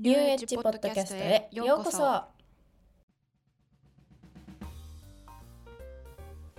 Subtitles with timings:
[0.00, 1.98] ニューエッジポッドキャストへようこそ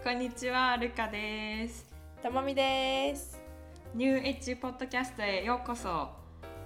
[0.04, 1.86] こんにちは、ルカです。
[2.22, 3.40] ともみです
[3.96, 6.10] ニューエッジポッドキャストへようこそ。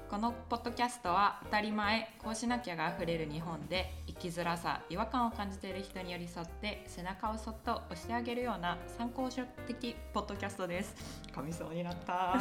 [0.09, 10.96] このポッドキャストは当たり前、こうしなきゃがあふれる日本で生きづらさ、違和感を感じている人に寄り添って背中をそっと押してあげるような参考書的ポッドキャストです。
[11.35, 12.40] 噛みそうになった。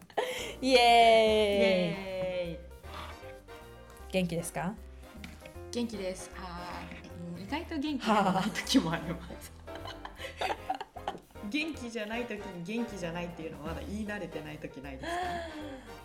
[0.62, 2.58] イエーイ。
[4.12, 4.74] 元気ですか？
[5.72, 6.30] 元気です。
[6.38, 6.82] あ
[7.38, 9.52] 意外と元気じゃない時もあります。
[11.48, 15.06] 元気じゃない時に元気じゃないっていうのはまだ言い慣れてない時ないです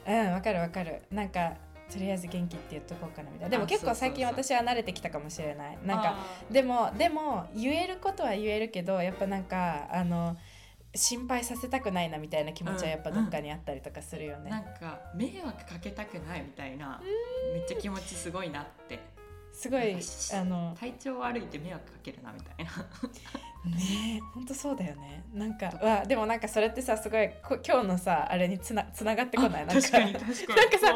[0.05, 0.11] か？
[0.11, 1.01] うんわかるわかる。
[1.11, 1.53] なんか
[1.91, 3.49] とりあえず元気って言っとこうかなみたいな。
[3.49, 5.77] でもあ結構最近私は慣れてきたかもしれない。
[5.85, 6.17] なんか
[6.51, 10.37] でもでも言えることは言えるけどやっぱなんかあの
[10.93, 17.01] 心配させたくないなみたいな気持ちはやっぱどっかにあったりとかするよね、なんか迷惑かけたくないみたいな。
[17.53, 18.99] めっちゃ気持ちすごいなって。
[19.53, 19.97] すごい
[20.33, 22.71] あの体調悪いって迷惑かけるなみたいな。
[23.69, 25.23] ねえ本当そうだよね。
[25.33, 29.65] なんかうわでもなんかそれってさすごいこ今日のさあれにつなつながってこない？
[29.65, 30.55] なん確かに確かに。
[30.55, 30.95] なんかさ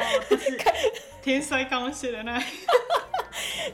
[1.21, 2.43] 天才かもしれない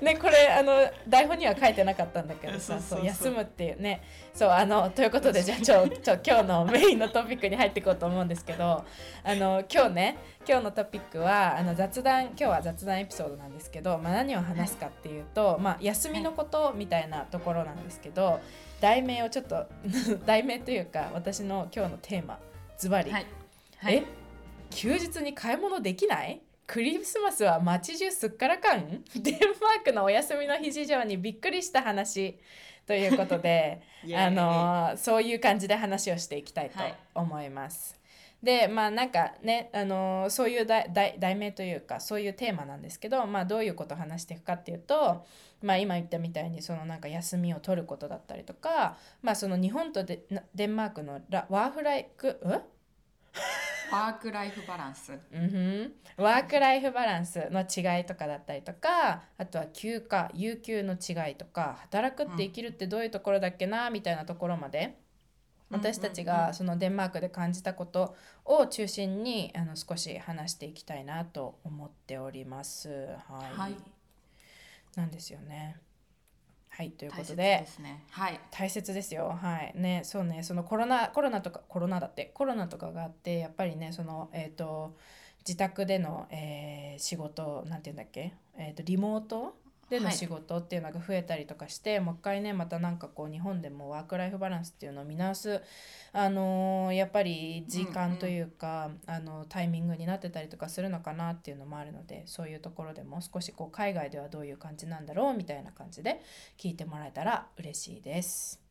[0.05, 0.73] ねこれあの
[1.07, 4.02] 台本には書いてなかったんだけどさそう休むっていうね。
[4.33, 8.85] そうあのということでじゃあちょちょ今日のメインのトピックに入っていこうと思うんですけど
[9.23, 18.39] あの今日ね今日のトピックはあの雑談今日は雑談エピソードなんですけど、まあ、何を話すかっていうと、まあ、休みのことみたいなところなんですけど
[18.79, 19.67] 題名をちょっと
[20.25, 22.39] 題名というか私の今日のテーマ
[22.77, 23.25] ズバリ、はい、
[23.88, 24.03] え？
[24.72, 26.41] 休日に買い物できない？
[26.72, 29.03] クリスマスは街中すっからかん？
[29.14, 32.39] デンマークのお休みの日事情にびっくりした話
[32.88, 33.81] ということで
[34.16, 36.95] あのそういう感じで話をしていきたいとはい。
[37.13, 38.00] 思います。
[38.41, 45.25] でまあなんかねあのそういう題名というかそういうテーマなんですけど、まあ、どういうことを話していくかっていうと、
[45.61, 50.22] まあ、今言ったみたいにそのなんか休みを取ることだったりとか、まあ、その日本とデ
[50.66, 52.29] ンマークのラワーフライク？
[52.29, 52.62] ん
[53.91, 55.13] ワークライフバランス。
[55.31, 64.97] うんワーク・ライフ・バランスの違いとかだったりとかあとは休暇有給の違いとか働くって生きるってどういうところだっけなみたいなところまで
[65.72, 68.16] 私たちがそのデンマークで感じたこと
[68.46, 72.90] を中心にあの少し話していきたいなと思っております。
[72.90, 73.75] はい、はい。
[74.96, 75.78] なんですよね。
[76.74, 78.06] はいというこ大切とでね。
[78.09, 78.40] はい。
[78.50, 79.38] 大切ですよ。
[79.42, 79.74] はい。
[79.76, 80.42] ねそうね。
[80.42, 82.32] そのコロナコロナとかコロナだって。
[82.34, 84.96] コロナとかがあってやっぱりねそのえっ、と
[85.46, 89.56] 自宅での、えー仕事なんて言うんだっけ、えー、とリモート
[89.91, 95.62] でのはい仕事っていうのが増えたりとかして、もう一回ねまたなんかこう日本でもワーク・ライフ・バランスっていうのを見直す、
[96.13, 106.22] あのーやっぱり時間というか、あのタイミングになってたりとかするのかなっていうのもあるのでそういうところでも少しこう海外ではどういう感じなんだろうみたいな感じで
[106.58, 108.62] 聞いてもらえたら嬉しいです。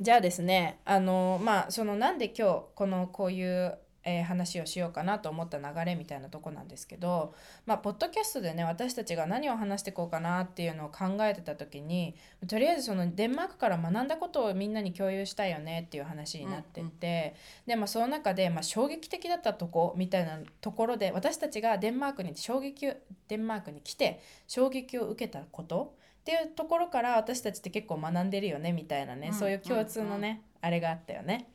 [0.00, 7.34] じゃあですねあのまあそのなんで今日このこういう、えー話をしようかなと思った流れみたいなとこなんですけど
[7.66, 12.14] まあポッドキャストでね私たちが何を話していこうかなっていうのを考えてた時に
[12.48, 17.34] とりあえずそのデンマークから学んだことをみんなに共有したいよねっていう話になってて、
[17.66, 22.94] でまあその中で、まあ、衝撃的だったとこみたいなところで私たちがデンマークに衝撃を
[23.28, 31.48] デンマークに来て衝撃を受けたことっていうところから私たちって結構学んでるよねみたいなね、うんそういう共通のね、あれがあったよね。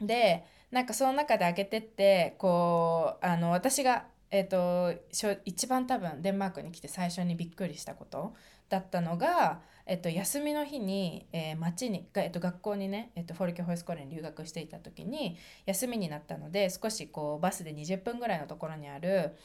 [0.00, 0.44] で
[0.74, 4.92] なんかその中で開けてってこうあの私が、えー、と
[5.44, 8.34] 一番多分デンマークに来て最初にびっくりしたこと
[8.68, 19.36] だったのが、えっと、休みの日に、えー町に、えっと、学校にね、えっと、フォルケホイスコーレに留学していた時に休みになったので少しこうバスで20分ぐらいのところにある、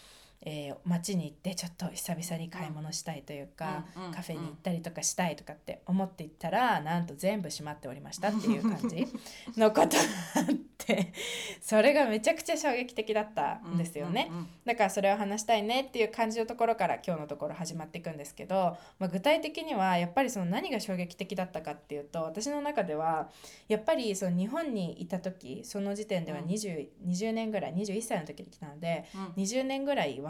[0.41, 9.07] えー町に行ってちょっと久々に買い物したいというか、うんうんカフェに行ったりとかしたいとかって思って行ったらなんと全部閉まっておりましたっていう感じ
[9.57, 10.03] のことが
[10.35, 10.45] あっ
[10.77, 11.13] て
[11.61, 14.27] それがめちゃくちゃ衝撃的だったんですよね。
[14.29, 23.31] うんうんうんだからそれを話したいねっていう感じのところから今日のところ始まっていくんですけど、まあ、具体的にはやっぱりその何が衝撃的だったかっていうと私の中では
[23.67, 26.45] やっぱりその日本にいた時その時点ではうん。
[26.45, 29.43] 20,、20年ぐらい21歳の時に来たのでうん。
[29.43, 30.28] 20年ぐらいは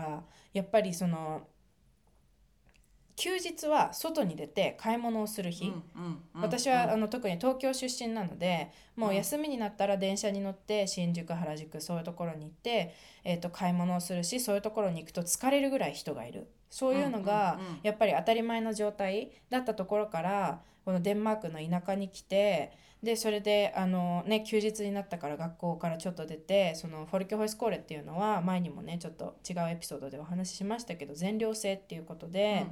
[0.54, 1.48] やっぱりその
[3.20, 5.74] 休日は外に出て買い物をする日、
[6.34, 9.16] 私はあの特に東京出身なのでもううん。
[9.18, 22.72] 休みになったら電車に乗って新宿原宿そういうところに行って、えー、と買い物をするしそういうところに行くと疲れるぐらい人がいるそういうのがやっぱり当たり前の状態だったところからこのデンマークの田舎に来て
[23.02, 32.68] でそれであの、ね、休日になったから学校からちょっと出てそのフォルケホイスコーレっていうのは前にもねちょっと違うエピソードでお話ししましたけど全寮制っていうことで、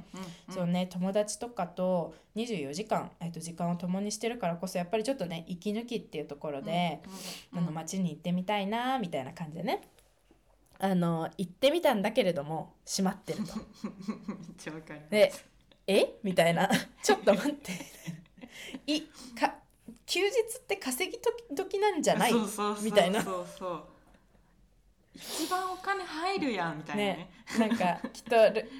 [0.50, 7.00] そうね、友達とかと24時間、えっと、時間を共にしてるからこそやっぱりちょっとね息抜きっていうところで、
[7.56, 9.88] あの街に行ってみたいなみたいな感じでね
[10.80, 13.54] あの行ってみたんだけれども閉まってると。
[13.56, 15.32] めっちゃわかるで
[15.86, 16.18] え？
[16.22, 16.68] みたいな。
[17.02, 17.72] ちょっと待って。
[18.86, 19.02] い
[19.38, 19.54] か
[20.06, 20.28] 休日
[20.58, 21.18] って稼ぎ
[21.56, 22.32] 時なんじゃない？
[22.82, 23.22] みたいな。
[23.22, 23.84] そうそう。
[25.14, 27.30] 一番お金入るやんみたいなね。
[27.58, 27.68] ね。
[27.68, 28.70] なんかきっとる。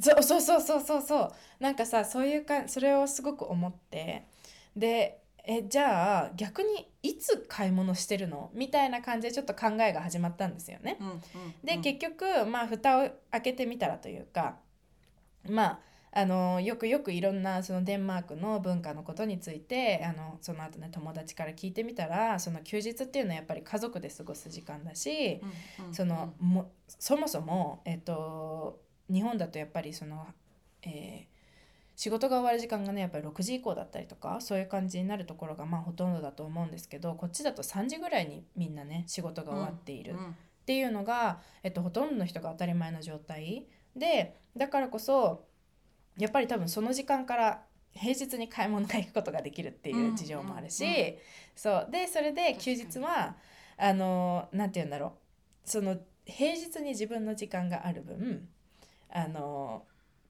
[0.00, 1.32] そうそうそうそうそうそう。
[1.58, 4.26] なんかさそういうかそれをすごく思って。
[4.76, 8.50] でえじゃあ逆にいつ買い物してるの？
[8.54, 10.96] みたいな感じでちょっと考えが始まったんですよね。
[11.00, 11.20] うんうん
[11.62, 11.82] で、うん。
[11.82, 14.56] 結局まあ蓋を開けてみたらというか
[15.46, 25.40] まああのよくよくいろんなそのデンマークの文化のことについてあのその後ね友達から聞いてみたらその休日っていうのはやっぱり家族で過ごす時間だし、
[25.78, 25.94] うんうん。
[25.94, 28.80] そのもそもそも、えっと、
[29.12, 30.26] 日本だとやっぱりその、
[30.84, 31.33] えー
[31.96, 40.14] 仕事が終わる時間がねやっぱり6時以降だったりとかそういう感じになるところがまあほとんどだと思うんですけどこっちだと3時ぐらいにみんなね仕事が終わっている。
[40.14, 43.66] っていうのが、えっと、ほとんどの人が当たり前の状態。
[43.94, 45.44] でだからこそ
[46.16, 47.62] やっぱり多分その時間から
[47.92, 50.96] 平日に買い物が行くことができるっていう事情もあるし、うんうん。
[50.96, 51.18] う
[51.54, 51.88] そう。
[51.90, 53.36] でそれで休日は
[53.76, 55.18] あのなんて言うんだろ
[55.66, 55.68] う。
[55.68, 58.48] その平日に自分の時間がある分
[59.10, 59.84] あの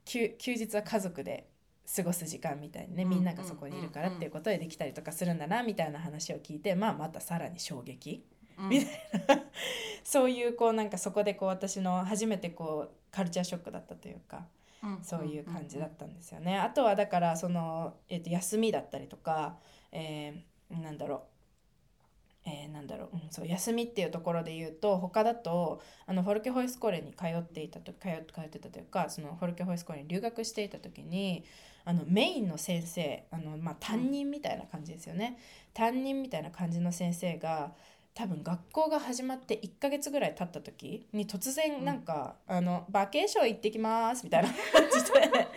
[0.05, 1.49] 休休日は家族で
[1.97, 8.25] 過ごす時間みたいにねみんながそこにいるからっていうことでできたりとかするんだなみたいな話を聞いてまあまたさらに衝撃？
[8.59, 8.69] うん。
[8.71, 8.91] みたい
[9.29, 9.43] な。
[10.03, 14.47] そういうこうなんかそこでこう私の初めてこうカルチャーショックだったというか
[14.83, 16.59] うんそういう感じだったんですよね。
[16.59, 19.59] あとはだからその、えっと休みだったりとか、
[19.93, 21.21] えーなんだろう。
[22.47, 31.45] えーなんだろう、うん、そう休みっていうところで言うと他だとあのフォルケホイスコーレに通っていたと通通ってたというかそのフォルケホイスコーレに留学していた時に
[31.85, 35.39] あのメインの先生あの、まあ、担任みたいな感じですよね、
[35.75, 37.73] 担任みたいな感じの先生が
[38.15, 45.49] 多分学校が始まって1ヶ月ぐらい経った時に突然なんか「あのバケーション行ってきます」みたいな 感じで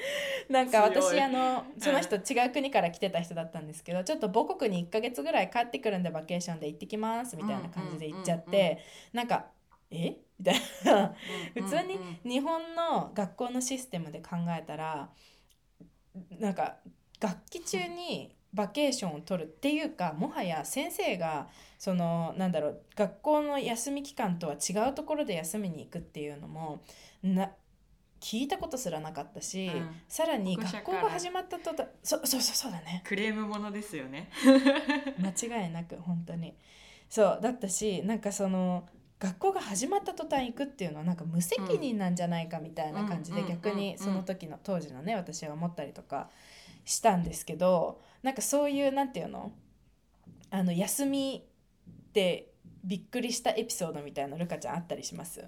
[0.50, 8.80] なんか私あのその人違う国から来てた人だったんですけどちょっと母国に1ヶ月ぐらい帰ってくるんでバケーションで行ってきますみたいな感じで言っちゃっうんうんて
[9.14, 9.46] なんか
[9.92, 10.18] 「え？
[10.40, 11.16] みたいな。
[11.56, 12.30] うん普通にうんうん。
[12.30, 15.10] 日本の学校のシステムで考えたら
[16.40, 16.78] なんか
[17.20, 21.48] 学期中にバケーションを取るっていうかもはや先生が
[21.78, 26.82] そのなんだろう学校の休み期間とは違うところで休みに行くっていうのも
[27.22, 27.52] な
[28.20, 29.90] 聞いたことすらなかったし、うん。
[30.08, 33.04] さらに学校が始まったとたそ そうそうそうだね。
[33.06, 34.30] クレームものですよね。
[35.22, 36.56] 間違いなく本当に。
[37.10, 38.88] そうだったしなんかその
[39.20, 46.30] 学校が始まった途端行くっていうのはなんか無責任なんじゃないかみたいな感じでうん逆にその時の当時のね私は思ったりとか
[46.86, 49.52] したんですけどなんかそういうなんていうの
[50.52, 51.44] あの休み
[51.90, 52.52] って
[52.84, 55.44] びっくりしたエピソードみたいなのルカちゃんあったりします？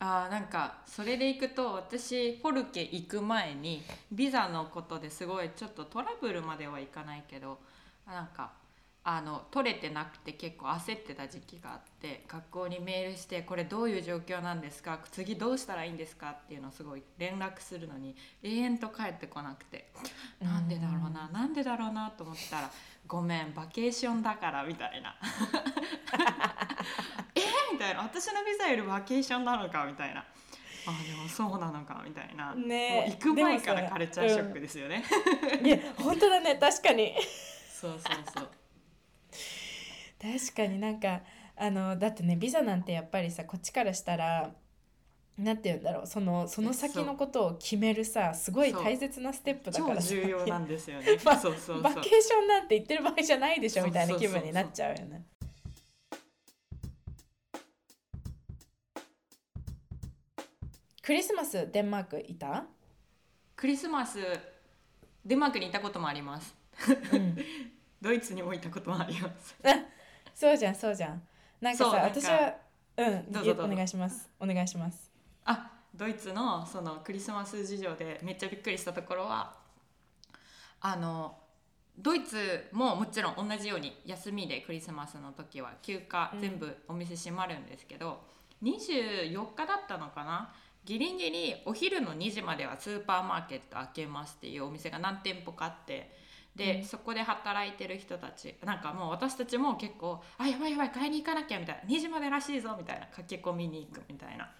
[0.00, 7.58] あーなんかそれでいくと私フォルケ行く前にビザのことですごいちょっとトラブルまではいかないけど
[8.06, 8.52] なんか
[9.06, 14.98] あの取れてなくて結構焦ってた時期があって学校にメールして「これどういう状況なんですか？
[15.12, 19.90] 次どうしたらいいんですか?」っていうのをすごい連絡するのに永遠と帰ってこなくて。
[20.40, 21.28] なんでだろうな？
[21.28, 22.70] なんでだろうなと思ったら
[23.06, 25.14] 「ごめんバケーションだから」みたいな。
[27.34, 27.40] え？
[27.72, 28.00] みたいな。
[28.02, 29.84] 私のビザよりバケーションなのか？
[29.84, 30.24] みたいな。
[30.86, 32.02] あでもそうなのか？
[32.06, 33.04] みたいな、ね。
[33.06, 35.04] もう行く前からカルチャーショックですよね、
[35.62, 36.56] いや本当だね。
[36.56, 37.14] 確かに。
[37.70, 38.00] そうそう
[38.34, 38.48] そう
[40.24, 41.20] 確かになんか
[41.54, 44.50] あのだってねビザなんてやっぱりさこっちからしたら
[45.36, 51.18] なんて言うんだろうそのその先のことを決めるさすごい大切なステップだか超らさ重要なんですよね。
[51.24, 51.82] まそうそうそう。
[51.82, 55.26] バケーションなんて言ってる場合じゃないでしょみたいな気分になっちゃうよね。
[61.02, 62.64] クリスマスデンマークいた、
[63.56, 64.18] クリスマス
[65.24, 66.54] デンマークに行ったこともあります。
[67.12, 67.36] うん、
[68.00, 69.56] ドイツにも行ったこともあります
[70.34, 71.22] そうじゃんそうじゃん。
[71.60, 72.20] なんかさそうなんか。
[72.20, 72.54] 私は
[72.96, 73.72] うんどうぞどうぞ。
[73.72, 74.28] お願いします。
[74.40, 75.10] お願いします。
[75.44, 79.54] あドイツのそのクリスマス事情でめっちゃびっくりしたところは
[80.80, 81.36] あの
[81.96, 86.40] ドイツももちろん同じように休みでクリスマスの時は休暇うん。
[86.40, 88.20] 全部お店閉まるんですけど、
[88.62, 90.52] 24日だったのかな？
[90.84, 96.14] ギリギリお昼の2時まではスーパーマーケット開けますっていうお店が何店舗かあって
[96.56, 96.84] で、うん。
[96.84, 104.50] そこで働いてる人たちなんかもう私たちも結構「あやばいやばい買いに行かなきゃ」みたいな「2時までらしいぞ」みたいな駆け込みに行くみたいな。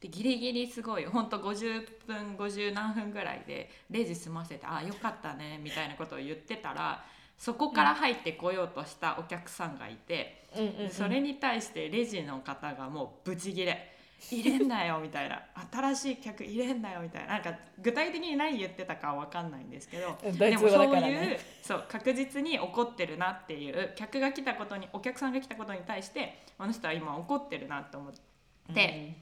[0.00, 7.02] でギリギリすごいほんと50分50何分ぐらいでレジ済ませて「あよかったね」みたいなことを言ってたら
[7.38, 10.90] そこから入ってこようとしたお客さんがいて、うん。
[10.90, 15.42] それに対してレジの方がもうブチギレ入れんなよみたいな。
[15.70, 17.34] 新しい客入れんなよみたいな。
[17.34, 20.18] なんか具体的に何言ってたかは分かんないんですけど。
[20.22, 20.32] ね。
[20.32, 23.92] でもそういうそう確実に怒ってるなっていう。
[23.94, 28.20] 客が来たことにお客さんが来たことに対してあの人は今怒ってるなと思って。
[28.74, 29.14] で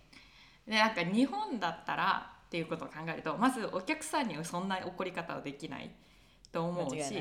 [0.67, 5.91] なんか日本だったらっていうことを考えるとまずお客さんにはそんな怒り方はできない
[6.53, 7.15] と思うし。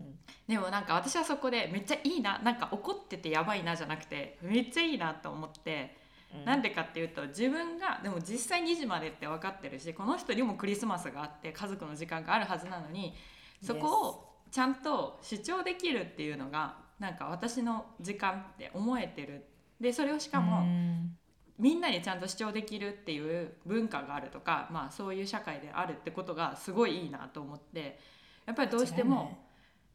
[0.00, 0.18] うん。
[0.48, 6.03] でもなんか私はそこでめっちゃいいななんか怒っててやばいなじゃなくてめっちゃいいなと思って、
[6.34, 6.44] うん。
[6.44, 13.14] なんでかっていうと自分がでも実際2時までって分かってるしこの人にもクリスマスがあって家族の時間があるはずなのに
[13.62, 19.46] そこをちゃんと主張できるっていうのがなんか私の時間って思えてる。
[19.80, 21.16] でそれをしかも、うん。
[21.58, 27.98] みんなにちゃんと主張できるっていう文化があるとか、まあ、そういう社会であるってことがすごいいいなと思って
[28.44, 29.38] やっぱりどうしても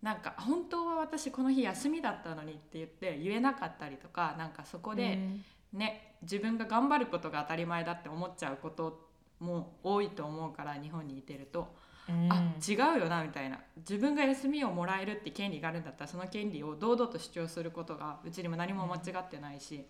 [0.01, 9.07] なんか本当は私この日休みだったのにって言って言えなかったりとかなんかそこでうんね、自分が頑張ることが当たり前だって思っちゃうこと
[9.39, 11.73] も多いと思うから日本にいてると、
[12.09, 19.85] うんあ違うよなみたいな自分が休みをもらえるって権利があるんだったらその権利を堂々と主張することがうちにも何も間違ってないし。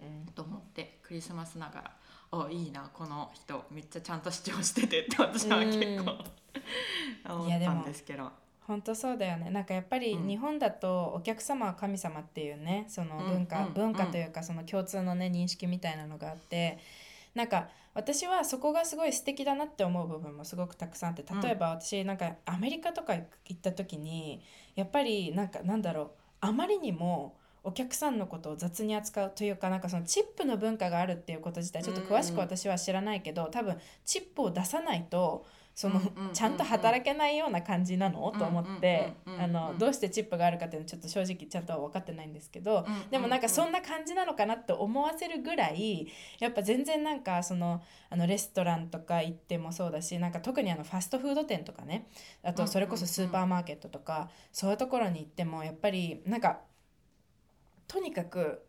[0.00, 1.96] うんと思ってクリスマスながら
[2.32, 6.24] 「あいいなこの人めっちゃちゃんと主張してて」って私は結構
[7.34, 8.30] 思ったんですけど。
[8.70, 9.50] 本当そうだよね。
[9.50, 10.28] なんかやっぱりうん。
[10.28, 13.72] 日本だとお客様は神様っていうねその文化、うんうん。
[13.74, 16.78] 文化というかその共通のね認識みたいなのがあって
[17.34, 23.24] なんか私はそこがすごい素敵だなって思う部分もすごくたくさんあって例えば私なんかアメリカとか行
[23.54, 24.40] った時に
[24.76, 26.10] やっぱりなんかなんだろう
[26.40, 35.44] あまりにもお客さんのことを雑に扱うというかなんかそのチップの文化があるっていうこと自体ちょっと詳しく私は知らないけど多分チップを出さないと
[35.80, 35.98] その
[36.34, 38.30] ちゃんと働けないような感じなの？
[38.38, 39.14] と思って
[39.78, 46.06] どうしてチップがあるかっていうのはちょっと正直ちゃんとは分かってないんですけどでもなんかそんな感じなのかなって思わせるぐらい
[46.38, 52.08] やっぱ全然なんかそのあのレストランとか行ってもそうだしなんか特にあのファストフード店とかね
[52.42, 56.58] あとそれこそスーパーマーケットとかそういうところに行ってもやっぱりなんか
[57.88, 58.62] とにかく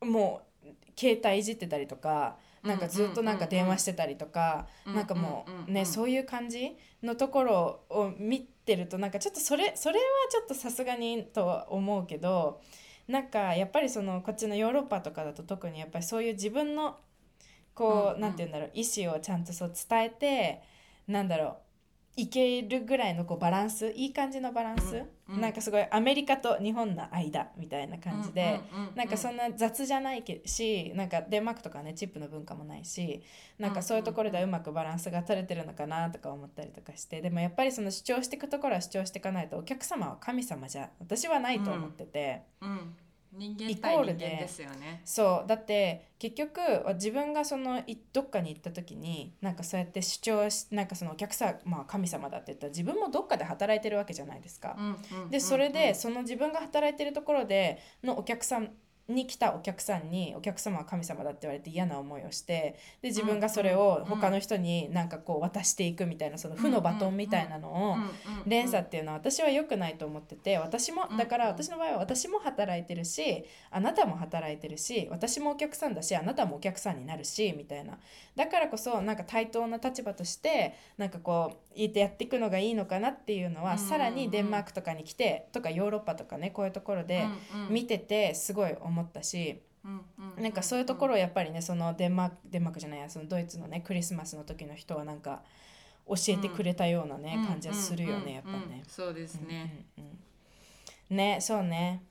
[0.00, 5.74] もう携帯いじってたりとかなんかずっとなんか電話してたりとかうんなんかもうんうんううん。
[5.74, 12.60] ねそういう感じのところを見てるとなんかちょっとそれそれはちょっとさすがにとは思うけど
[13.08, 16.96] なんかやっぱりそのこっちのヨーロッパとかだと特にやっぱりそういう自分の
[17.74, 18.20] こうんううん。
[18.20, 20.62] なんて言うんだろう意思をちゃんとそう伝えて
[21.08, 21.56] なんだろう
[22.22, 24.96] いけるぐらいのこうバランスいい感じのバランス、
[25.28, 25.34] うん。
[25.34, 25.40] うん。
[25.40, 28.60] なんかすごいアメリカと日本の間みたいな感じで、
[28.94, 33.22] なんかそんなな雑じゃないけしなんかデンマークとかねチップの文化もないし
[33.58, 42.42] なんかそういうところではうまくバランスが取れてるのかなとか思ったりとかしてでもやっぱりその主張していくところは主張していかないとお客様は神様じゃ私はないと思ってて。
[42.60, 42.94] うん、
[43.32, 45.02] 人間イ対人間でですよね。
[45.04, 46.60] そうだって結局
[46.94, 54.76] 自分がそのいどっかに行った時になんかそうやって主張しなんかそのお客さん、まあ、神様だって言ったら自分もどっかで働いてるわけじゃないですか。
[55.30, 58.72] でそれうんでその自分が働いてるところでのお客さん
[59.14, 67.96] に来たお客さんにお客様は神様だって言われて嫌な思いをしてで自分がそれを他の人になんかこう渡していくみたいなその負のバトンみたいなのを
[68.46, 77.98] 連鎖っていうのは私は良くないと思ってて私もうんだから私の場合は私も働いてるしあなたも働いてるし私もお客さんだしあなたもお客さんになるしみたいな。
[78.36, 87.74] だからこそなんか対等な立場としてなんかこうやっていくのがいいのかなっていうのはうんさらにデンマークとかに来てとかヨーロッパとかねこういうところでうんうん。
[87.74, 89.62] 見ててすごい思ったし。
[89.84, 90.00] うん
[90.36, 95.42] うんなんかそういうところをやっぱりねそのデンマークデンマークじゃないやそのドイツのねクリスマスの時の人はなんか
[96.06, 98.82] 教えてくれたようなね、うん感じはするよね、うんやっぱね。
[98.86, 99.86] そうですね。
[99.96, 100.10] うんうん
[101.10, 101.16] うん。
[101.16, 102.02] ねそうね。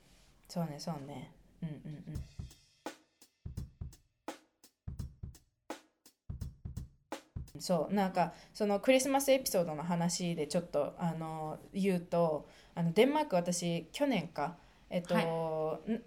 [0.48, 1.30] そうねそうね。
[1.62, 1.74] うんうん
[2.08, 2.22] うん
[7.60, 14.56] そうなんかそのクリスマスエピソードの話でちょっとあの言うとあのデンマーク私去年か
[14.90, 15.14] えっと、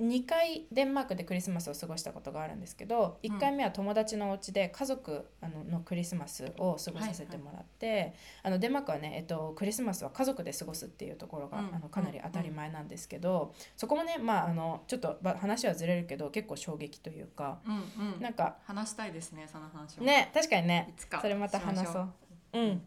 [0.02, 8.14] 2回デンマークでクリスマスを過ごしたことがあるんですけど1回目は友達のお家で家族あののクリスマスを過ごさせてもらって、
[8.44, 18.22] あのデンマークはね、えっと、クリスマスは家族で過ごすっていうところが、うんあのかなり当たり前なんですけど、そこもね、まあ、あのちょっとば話はずれるけど結構衝撃というかうんうん。
[18.22, 20.04] なんか話したいですねその話を。
[20.04, 20.90] ね確かにね。
[20.90, 21.22] いつか。
[21.22, 22.10] それまた話しましょそう。
[22.54, 22.82] うん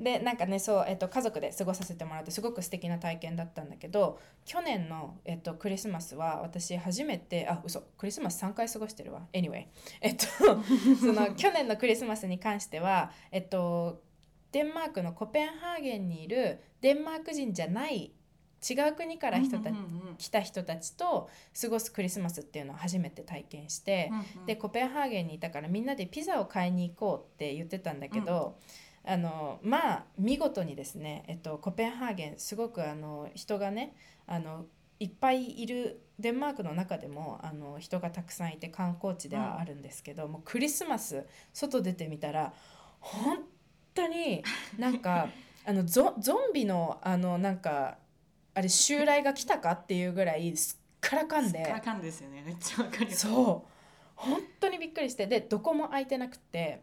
[0.00, 9.22] でなんかねそう、えっと、家族で過ごさせてもらってすごく素敵な体験だったんだけど去年の、えっと、クリスマスは私初めてあ嘘クリスマス3回過ごしてるわ。
[9.32, 9.66] Anyway
[10.00, 10.26] えっと
[11.00, 14.02] その去年のクリスマスに関してはえっと
[14.52, 18.12] デンマークのコペンハーゲンにいるデンマーク人じゃない
[18.68, 19.70] 違う国から人た
[20.16, 21.28] 来た人たちと
[21.60, 24.46] 過ごすクリスマスっていうのを初めて体験して、うんうん。
[24.46, 28.58] でコペンハーゲンにいたからみんなでピザを買いに行こうって言ってたんだけど、
[29.08, 33.96] あのまあ見事にですね、えっと、コペンハーゲンすごくあの人がね
[34.26, 34.66] あの
[35.00, 41.24] いっぱいいるデンマークの中でもあの人がたくさんいて観光地ではあるんですけど、もうクリスマス
[41.54, 42.52] 外出てみたら
[43.00, 43.38] 本
[43.94, 44.42] 当に
[44.76, 45.28] なんか
[45.64, 47.96] あのゾゾンビのあのなんか
[48.52, 51.60] あれ襲来が来たかっていうぐらいすっからかんで。
[51.60, 53.70] すっからかんですよねめっちゃわかるそう
[54.16, 56.82] 本当にびっくりしてでどこも空いてなくて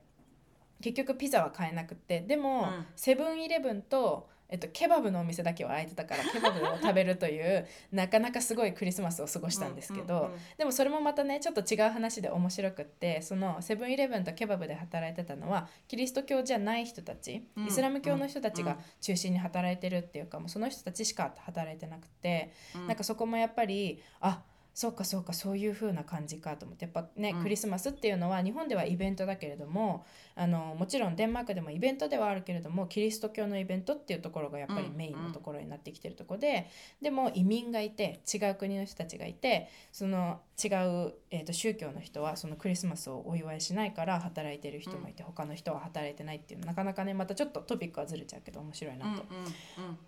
[0.82, 2.22] 結局ピザは買えなくて。
[2.22, 2.86] でも、うん。
[2.96, 17.65] セブンイレブンと、えっと、ケバブのお店だけは空いてたから ケバブを食べるというなかなかすごいクリスマスを過ごしたんですけど、でもそれもまたねちょっと違う話で面白くってそのセブンイレブンとケバブで働いてたのはキリスト教じゃない人たち、うん。
[17.67, 18.77] イスラム教の人たちがうん。
[19.01, 22.51] 中心に働いてるっていうかもうその人たちしか働いてなくて。
[22.75, 22.88] うん。
[22.88, 24.44] なんかそこもやっぱりあ
[24.75, 30.05] そうかそうかそういう風な感じかと思ってやっぱね、うんクリスマスっていうのは日本ではイベントだけれども
[30.36, 36.67] あのもちろんデンマークでもイベントではあるけれどもキリスト教のイベントっていうところがやっぱりうんメインのところになってきてるところで、
[37.01, 49.24] でも移民がいて違う国の人たちがいてその違う、えー、と宗教の人はそのクリスマスをお祝いしないから働いてる人もいて、他の人は働いてないっていうなかなかねまたちょっとトピックはずれちゃうけど面白いなと。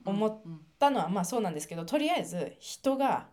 [0.06, 0.38] 思っ
[0.78, 3.28] ったのはまあそうなんですけどとりあえず人が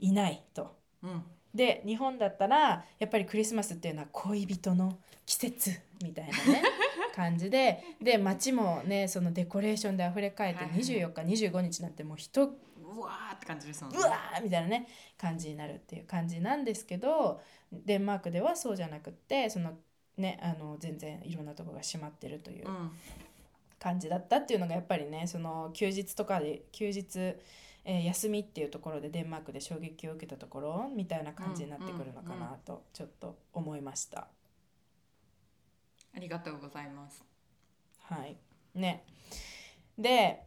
[0.00, 0.76] いないと。
[1.02, 1.10] うん。
[1.10, 1.24] うん
[1.54, 5.70] で日本だったらやっぱりクリスマスっていうのは恋人の季節
[6.02, 6.62] みたいなね
[7.14, 7.80] 感じで。
[8.02, 19.78] で街もねそのデコレーションで溢れ返ってはいはい24日25日なんてもう人ううわーって感じですもんわーみたいなね感じになるっていう感じなんですけどデンマークではそうじゃなくってその
[20.16, 22.90] ねあの全然いろんなとこが閉まってるといううん。
[23.78, 27.36] 感じだったっていうのがやっぱりねその休日とかで休日、
[27.84, 34.28] えー休みっていうところでデンマークで衝撃を受けたところみたいな感じになってくるのかなとちょっと思いました。
[36.16, 37.24] ありがとうございます。
[38.02, 38.36] はい。
[38.74, 39.04] ね。
[39.98, 40.42] で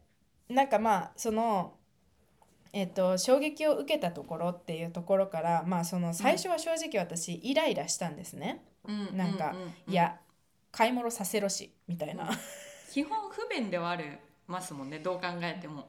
[0.50, 1.76] なんかまあその
[2.73, 8.63] えっと衝撃を受けたところっていうところからまあその最初は正直私イライラしたんですね。
[8.86, 9.17] うん。
[9.17, 10.19] なんかうういや
[10.71, 12.30] 買い物させろしみたいな。
[12.30, 12.38] うん。
[12.91, 15.88] 基本不便ではあるますもんねどう考えても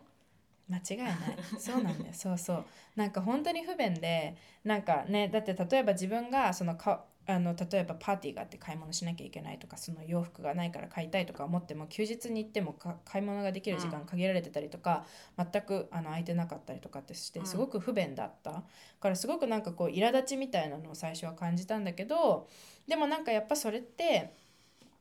[0.68, 1.16] 間違いない。
[1.59, 2.12] そうなんだよ。
[2.12, 2.64] そうそう。
[2.96, 15.04] なんか本当に不便でなんかねだって例えば自分がそのかあの例えばパーティーがあって買い物しなきゃいけないとかその洋服がないから買いたいとか思っても休日に行ってもか買い物ができる時間限られてたりとか、
[15.37, 17.46] 全くあの空いてなかったりとかってしてうん。
[17.46, 18.62] すごく不便だった、だ
[18.98, 22.48] からすごくなんかこう苛立ちみたいなのを最初は感じたんだけど
[22.87, 24.33] でもなんかやっぱそれって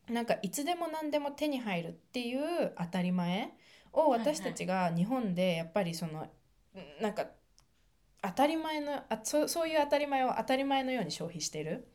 [0.10, 3.54] なんかいつでも何でも手に入るっていう当たり前
[3.94, 6.28] を私たちが日本でやっぱりその
[7.02, 7.28] なんか
[8.22, 11.88] 当たり前のあそそういう当たり前を当たり前のように消費してる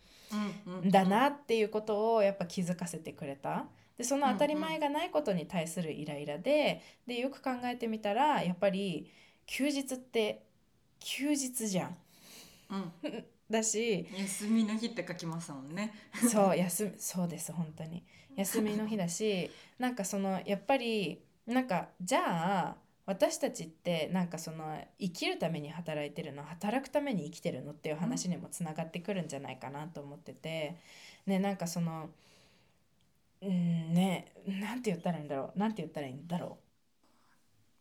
[0.64, 0.90] うん。
[0.90, 3.66] だなっていうことをやっぱ気づかせてくれた。
[3.98, 9.10] でその当たり前がないことに対するイライラででよく考えてみたらやっぱり
[9.46, 10.46] 休日って
[11.00, 11.96] 休日じゃん。
[12.70, 12.92] うん。
[13.50, 15.92] だし休みの日って書きますもんね。
[16.30, 18.04] そう休みそうです本当に。
[18.36, 30.76] 休みの日だしなんかそのやっぱりなんかじゃあ私たちってなんかその生きるために働いてるの働くために生きてるのっていう話にもつながってくるんじゃないかなと思ってて。
[31.26, 32.10] ねなんかその
[33.40, 35.58] うんねなんて言ったらいいんだろう。
[35.58, 36.58] なんて言ったらいいんだろ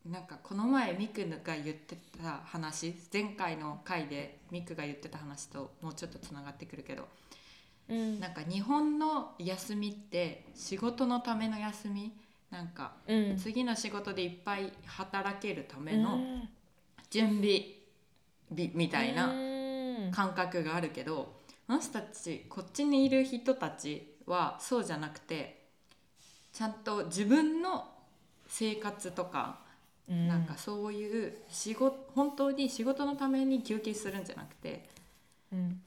[0.06, 7.08] なんかこの前ミクが言ってた話前回の回でミクが言ってた話ともうちょっとつながってくるけど。
[7.90, 7.96] う。
[7.96, 8.20] うん。
[8.20, 12.14] なんか日本の休みって仕事のための休み
[12.52, 13.38] なんかうん。
[13.38, 16.50] 次の仕事でいっぱい働けるためのうん。
[17.10, 17.66] 準備
[18.52, 19.34] 日みたいなう
[20.10, 20.12] ん。
[20.12, 25.62] 感覚があるけどあの人たちこっちにいる人たちはそうじゃなくて
[26.54, 27.88] ちゃんと自分の
[28.48, 29.60] 生活とか
[30.10, 30.28] うん。
[30.28, 34.90] なんかそういう仕事本当に仕事のために休憩するんじゃなくて
[35.54, 35.82] うん。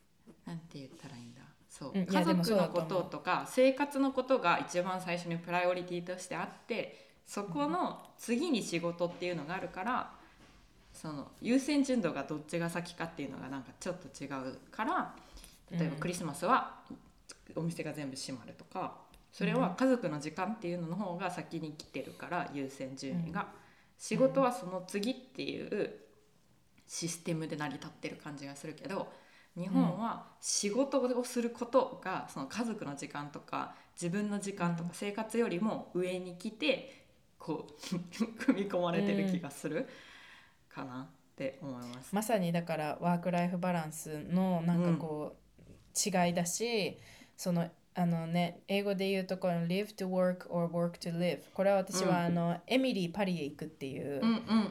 [0.46, 1.33] なんて言ったらいい
[1.74, 10.12] そう、うん家族のこととか生活のことが一番最初にプライオリティとしてあってそこの次に仕事っていうのがあるから
[10.92, 15.14] その優先順度がどっちが先かっていうのがなんかちょっと違うから
[15.72, 16.00] 例えばうん。
[16.00, 16.78] クリスマスは
[17.56, 18.94] お店が全部閉まるとか
[19.32, 23.48] それは家族の時間っていうのの方が先に来てるから優先順位が、
[23.98, 25.90] 仕事はその次っていう
[26.86, 29.08] システムで成り立ってる感じがするけど
[29.56, 37.04] 日本は仕事をすることがその家族の時間とか自分の時間とか生活よりも上に来て
[37.38, 37.98] こう
[38.44, 39.88] 組み込まれてる気がする
[40.68, 42.14] かなって思います。
[42.14, 45.64] まさにだからワーク・ライフ・バランスのなんかこう
[45.96, 46.98] 違いだし、
[47.36, 54.20] そのあのね英語で言うとこの live to work or work to live これは私はあの、エミリー・パリへ行くっていう、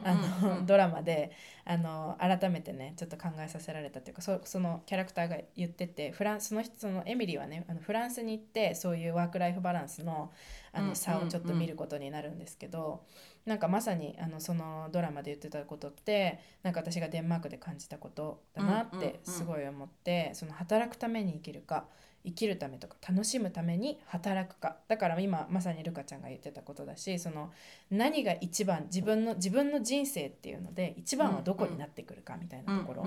[0.04, 1.32] あのドラマで
[1.64, 10.30] あの改めてねちょっと考えさせられたというかそそのキャラクターが言っててフランスその人そのエミリーはねあのフランスに行ってそういうワーク・ライフ・バランスの
[10.72, 13.04] あの差をちょっと見ることになるんですけど、
[13.46, 21.84] なんかまさにあのそのドラマで言ってたことってなんか私がデンマークで感じたことだなってすごい思って、その働くために生きるか
[22.24, 24.76] 生きるためとか楽しむために働くか。
[24.88, 27.52] だから今まさにルカちゃんが言ってたことだしその
[27.90, 33.06] 何が一番自分の自分の人生っていうので一番はどこになってくるかみたいなところ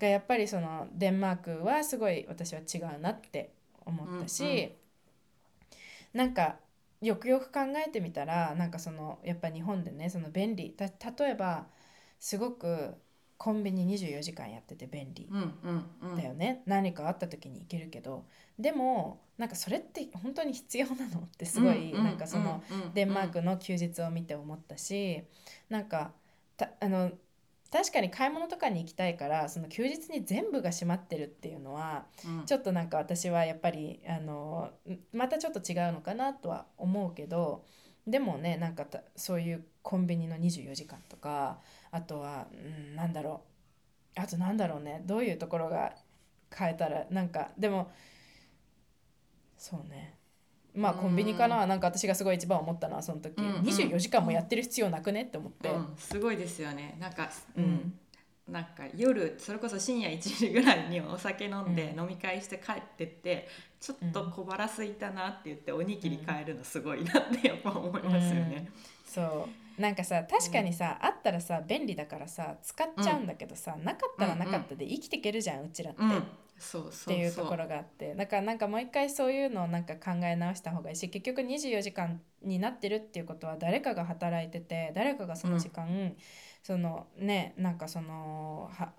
[0.00, 3.52] がやっぱりそのデンマークはすごい私は違うなって
[3.86, 4.72] 思ったし、
[6.14, 6.56] うなんか
[7.00, 11.66] よくよく考えてみたらなんかそのやっぱ日本でねその便利た例えば
[12.18, 12.94] すごく
[13.36, 15.28] コンビニ24時間やってて便利
[16.16, 18.26] だよね、何かあった時に行けるけど。
[18.58, 22.62] でもなんかそれって本当に必要なのってすごい、なんかその、
[22.94, 25.22] デンマークの休日を見て思ったし
[25.68, 26.12] なんか
[26.56, 27.12] たあの
[27.70, 32.46] 確かに買い物とかに行きたいからその休日に全部が閉まってるっていうのはうん。
[32.46, 37.64] ちょっとなんか私はやっぱりあのんまたちょっと違うのかなとは思うけど
[38.06, 41.58] でもねなんかたそういうコンビニの24時間とか
[41.90, 42.56] あとは、う
[42.92, 43.42] ん、なんだろ
[44.16, 44.20] う。
[44.20, 45.02] あとなんだろうね。
[45.06, 45.94] どういうところが
[46.54, 47.90] 変えたらなんかでも
[49.56, 50.17] そうね
[50.74, 50.98] まあうん。
[50.98, 53.54] コンビニかななんか私がすごい一番思ったのはその時、うんうん。
[53.62, 55.94] 24時間もやってる必要なくねって思って、うん。
[55.96, 56.96] すごいですよね。
[57.00, 57.64] なんか、ううん。
[57.66, 57.98] ん、
[58.48, 62.00] なんか夜それこそ深夜1時ぐらいにお酒飲んでうん。
[62.00, 63.48] 飲み会して帰ってって、
[63.80, 68.68] ちょっと小腹空いたなって言っておにぎり買えるのすごいなってやっぱ思いますよね。
[69.06, 69.80] そう。
[69.80, 76.22] なんかさ確かにさ、あったらさ便利だからさ使っちゃうんだけどさ、なかったらなかったで生きていけるじゃんうちらって、うん
[76.58, 78.14] っていうところがあって。
[78.14, 86.14] だからなんかもう一回そういうのをなんか考え直した方がいいし結局24時間になってるっていうことは誰かが働いてて誰かがその時間、
[86.62, 88.92] そのねなんかそのは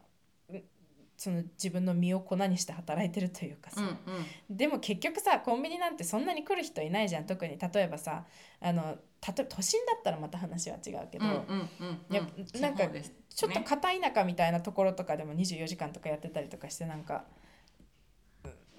[1.20, 4.58] その自分の身を粉にして働いてるというかさ、うんうん。
[4.58, 7.26] でも結局さコンビニなんてそんなに来る人いないじゃん。
[7.26, 8.24] 特に例えばさ
[8.62, 17.26] あのたと都心だったらまた話は違うけど、うんうんなんかちょっとね片田舎みたいなところとかでも24時間とかやってたりとかしてなんか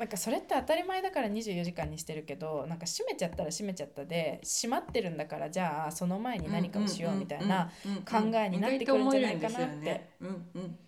[0.00, 7.70] なんかそれって当たり前だから24時間にしてるけどなんか閉めちゃったら閉めちゃったで閉まってるんだからじゃあその前に何かをしようみたいな
[8.10, 10.08] 考えになってくるんじゃないかなって。
[10.20, 10.78] うんうん。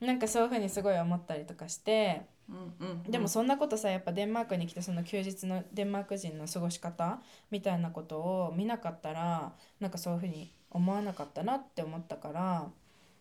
[0.00, 12.66] なんかそういうふうにすごい思ったりとかしてうんうんでもそんなことさやっぱデンマークに来てその休日のデンマーク人の過ごし方みたいなことを見なかったらなんかそういうふうに思わなかったなって思ったから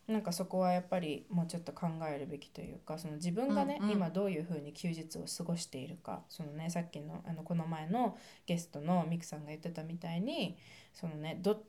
[0.07, 3.91] なんかそこはやっぱりもうちょっと考えるべきというかその自分がね、うんうん。
[3.93, 10.57] 今どういうふうに休日を過ごしているかそのねさっきのあのこの前のゲストのミクさんが言ってたみたいに
[10.93, 11.63] そのねど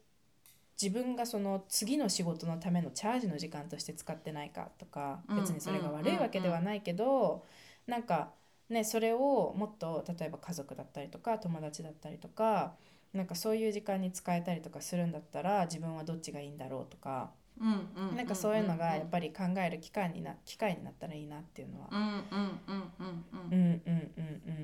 [0.81, 7.45] 自分がその次の仕事のためのチャージの時間として使ってないかとかうん別にそれが悪いわけではないけど
[7.87, 8.33] なんか
[8.69, 12.75] ねそれをもっと例えば家族だったりとか友達だったりとか
[13.13, 21.89] なんかそういう時間に使えたりとかするんだったら自分はどっちがいいんだろうとかなんかそういうのがやっぱり考える機会にな機会になったらいいなっていうのは。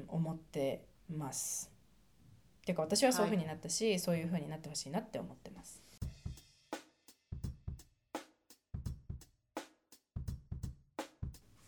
[0.08, 1.70] 思ってます。
[2.62, 5.82] っていうか私はそういうふうになったし、はい、そういうふうになってほしいなって思ってます。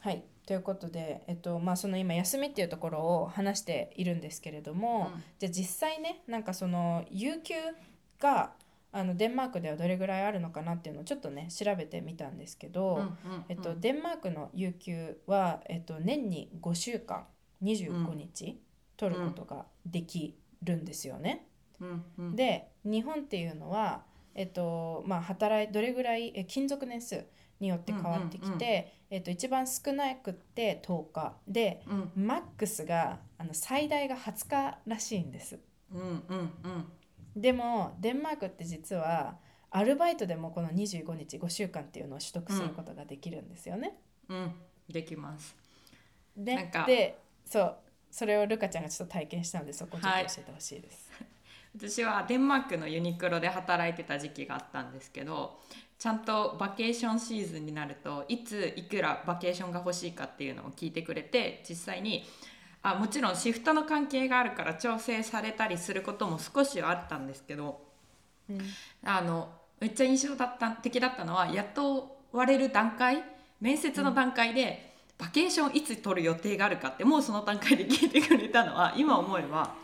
[0.00, 0.24] はい。
[0.46, 7.54] ということで、えっとまあ、その今休みっていうところを話しているんですけれども、うん、じゃあ実際ねなんかその有給
[8.18, 8.52] が
[8.94, 17.24] あのデンマークではどれぐらいあるのかなっていうのをちょっとね調べてみたんですけど、うんうんえっと、デンマークの有給は、えっと、年に5週間
[17.62, 18.60] 25日
[18.98, 21.46] 取ることができるんですよね。
[21.80, 22.36] うんうん。
[22.36, 27.24] で日本っていうのは、えっとまあ、働いどれぐらいえ勤続年数
[27.60, 28.58] によって変わってきて、うんうんうん
[29.10, 31.34] えっと、一番少なくって10日。
[31.48, 32.26] でうん。
[32.26, 35.58] マックスがあの最大が20日らしいんです。
[35.90, 36.92] うんうんうん
[37.36, 39.36] でもデンマークって実は
[39.70, 43.96] アルバイトでもこの25日5週間っていうのを取得することができるんですよね。
[44.28, 44.52] うん。
[44.88, 45.56] できます。
[46.36, 46.84] でなんか。
[46.86, 47.76] でそう。
[48.10, 51.10] それをルカちゃんがちょっと体験したのでそこちょっと教えてほしいです。
[51.74, 55.58] 私はデンマークのユニクロで働いてた時期があったんですけど
[55.98, 62.24] ちゃんとバケーションシーズンになるといついくらバケーションが欲しいかっていうのを聞いてくれて実際に
[62.82, 67.80] あもちろんシフトの関係があるから調整されたりすることも少しはあったんですけど
[68.48, 68.60] うん。
[69.04, 69.48] あの
[69.80, 73.22] めっちゃ印象だった的だったのは雇われる段階
[73.60, 79.74] 面接の段階で、バケーションいつ取る予定があるかってもうその段階で聞いてくれたのは今思えば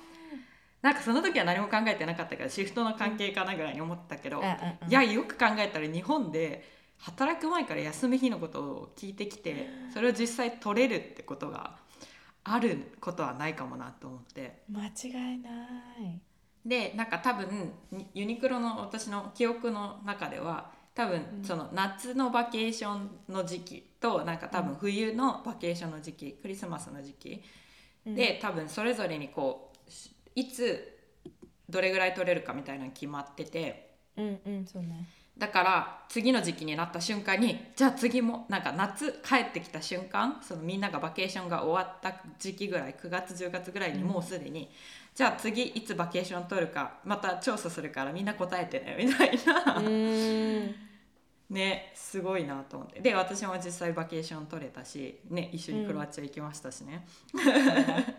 [0.83, 4.43] なんかその時は何も考えてなかったからシフトの関係かなぐらいに思ったけど、
[4.89, 6.65] いやよく考えたら日本で
[6.99, 11.77] 働く前から休み日のことを聞いてきてそれを実際取れるってことが
[12.53, 14.63] あることはないかもなと思って。
[14.69, 15.51] 間違いな
[16.05, 16.21] い。
[16.65, 27.43] でなんか多分にユニクロの私の記憶の中では多分うんその夏のバケーションの時期となんか多分冬のバケーションの時期クリスマスの時期
[28.07, 30.99] うんで多分それぞれにこうしいつ
[31.69, 35.09] どれぐらい取れるかみたいなの決まっててうんうんそうね。
[35.39, 44.69] だから次の時期になった瞬間にじゃあ次もなんか夏帰ってきた瞬間そのみんながバケーションが終わった時期ぐらい9月10月ぐらいにもうすでに、
[45.15, 49.81] じゃあ次いつバケーション取るかまた調査するからみんな答えてねみたいな。
[51.51, 53.01] ねすごいなと思って。
[53.01, 57.07] で私も実際バケーション取れたし、ね、一緒にクロアチア行きましたしね、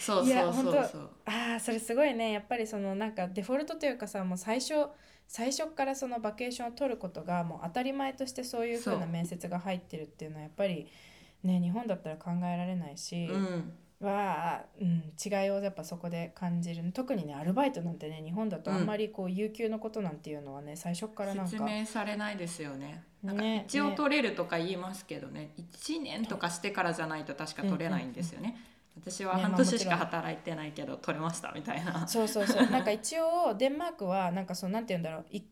[0.00, 0.72] そういやそうそう。
[0.72, 2.32] 本そうああそれすごいね。
[2.32, 4.86] やっぱりそのなんかデフォルトというかさもう最初
[5.30, 9.08] 最初からそのバケーションを取ることがもう当たり前としてそういう風なそう。
[9.08, 10.88] 面接が入ってるっていうのはやっぱり
[11.44, 13.72] ね日本だったら考えられないし、うん。
[14.00, 16.82] は、うん、違いをやっぱそこで感じる。
[16.92, 23.04] 特にねアルバイトなんてね日本だとあんまりこう有給のことなんていうのはね最初からなんか説明されないですよね。
[23.22, 25.52] なんかね一応取れるとか言いますけどね。
[25.56, 28.48] 1年とかしてからじゃないと確か取れないんですよね。
[28.48, 28.64] 私はね
[29.24, 32.06] まあ半年しか働いてないけど取れましたみたいな。
[32.06, 32.66] そうそうそう。
[32.70, 35.26] なんか一応デンマークはなんかそうなんて言うんだろう。
[35.30, 35.44] い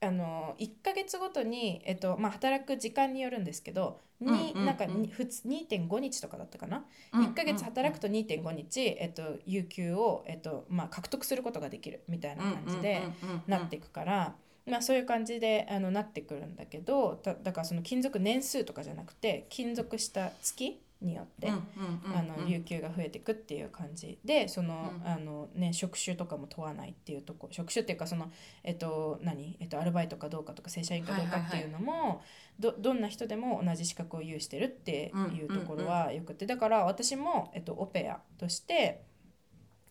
[0.00, 4.64] あの1ヶ月ごとに、えっとまあ、働く時間によるんですけど、んうんうん。
[4.64, 13.02] なんかにふつ2.5日とかだったかな、1ヶ月働くと2.5日、えっと、有給を、えっとまあ、獲得することができるみたいな感じで
[13.46, 14.36] なっていくから、
[14.66, 21.48] まあ、そういう感じであのなってくるんだけどだだからその勤続年数とかじゃなくて勤続した月によって。
[21.50, 28.30] あの有給が増えていくっていう感じでその,、うんあのね、職種とかも問わないっていうとこ職種っていうかその、
[28.64, 29.56] えっと何？
[29.60, 32.22] えっと、アルバイトかどうかとか正社員かどうかっていうのも、
[32.58, 39.07] どどんな人でも同じ資格を有してるっていうところはよくて、だから私も、えっと、オペアとして。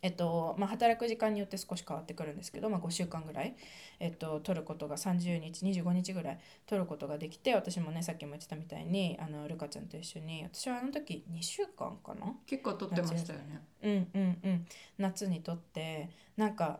[0.02, 3.56] えっとまあ、働く時間によって少し変わってくるんですけど、まあ、5週間ぐらい、
[4.00, 12.34] えっと、取ることが30日25日ぐらい取ることができて私もねさっきも言ってたみたいにあのルカちゃんと一緒に私はあの時2週間かな？
[12.46, 13.62] 結構取ってましたよね。
[13.82, 14.66] うんうんうん。
[14.98, 16.80] 夏にとってなんか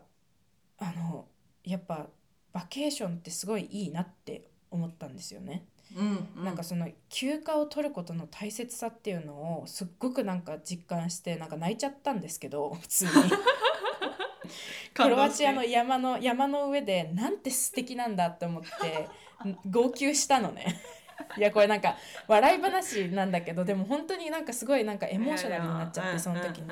[0.78, 1.26] あの
[1.64, 2.06] やっぱ
[2.52, 13.10] バケーションってすごいいいなって思ったんですよね、うんなんかその休暇を取ることの大切さっていうのをすっごくなんか実感してなんか泣いちゃったんですけど 普通に。
[14.94, 19.08] クロアチアの山の山の上でなんて素敵なんだって思って
[19.70, 20.80] 号泣したのね。
[21.36, 21.96] いやこれなんか
[22.26, 26.68] 笑い話なんだけどでも本当になんかすごいなんかエモーショナルになっちゃってその時に。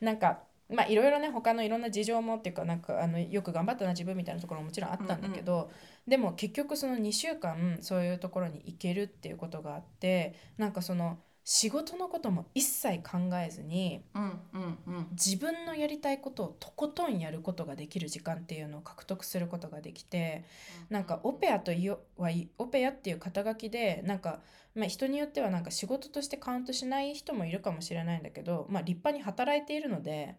[0.00, 0.40] なんか
[0.72, 5.70] まあいろいろね他のいろんな事情もっていうかなんかあのよく頑張ったな自分みたいなところももちろんあったんだけど、
[6.06, 15.06] でも結局その2週間そういうところに行けるっていうことがあってなんかその仕事のことも一切考えずにうんうんうん。
[15.10, 20.44] 自分のやりたいことをとことんやることができる時間っていうのを獲得することができて
[20.88, 24.38] なんかオペアといよはいオペアっていう肩書きでなんか、
[24.76, 30.36] まあ、人によってはなんか仕事としてカウントしない人もいるかもしれないんだけど、まあ、立派に働いているので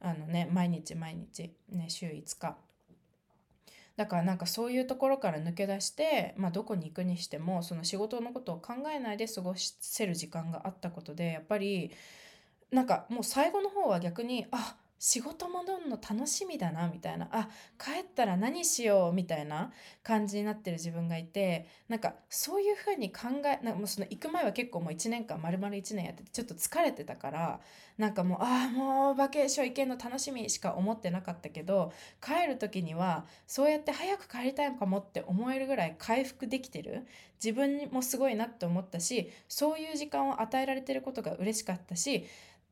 [0.00, 2.56] あの、ね、毎日毎日、ね、週5日。
[3.96, 11.92] だからなんかそういうところから抜け出して、まあ、どこに行くにしてもその仕事のことを考えないで過ごせる時間があったことでやっぱり
[12.72, 17.28] なんかもう最後の方は逆にあ仕事戻るの楽しみだなみたいな。
[17.30, 19.70] あ帰ったら何しようみたいな
[20.02, 27.60] 感じになってる自分がいてなんかそういうふうに考えなんかもうその行く前は結構もう1年間丸々1年やっててちょっと疲れてたから
[27.98, 37.06] なんかもうああもうバケーション行けるの楽しみしか思ってなかったけど帰る時にはそうやって早く帰りたいのかもって思えるぐらい回復できてる。
[37.44, 42.24] 自分もすごいなって思ったしそういう時間を与えられてることが嬉しかったし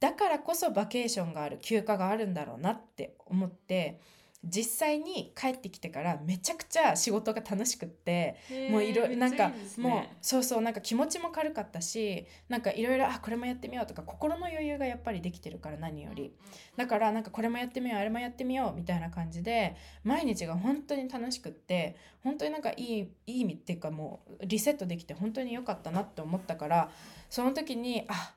[0.02, 4.00] だからこそバケーションがある休暇があるんだろうなって思って
[4.44, 8.34] 実際に帰ってきてからめちゃくちゃ仕事が楽しくって
[8.72, 16.32] もういろなんかもうそうそうなんか気持ちも軽かったしなんかいろいろあこれもやってみようとか心の余裕がやっぱりできてるから何より。
[16.76, 26.90] だからなんかこれもやってみようあれもやってみようみたいな感じで毎日が本当に楽しくって本当になんかいいいい意味っていうかもうリセットできて本当に良かったなって思ったから
[27.30, 28.34] その時にあ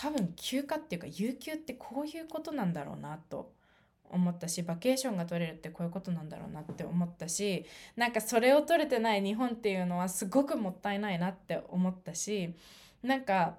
[0.00, 3.52] 多分休暇っていうか有給ってこういうことなんだろうなと
[4.10, 12.54] 思ったしバケーションが取れるってこういうことなんだろうなって思ったしなんかそれを取れてない日本っていうのはすごくもったいないなって思ったし
[13.02, 13.56] なんか